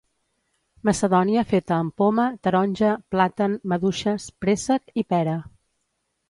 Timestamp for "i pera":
5.03-5.37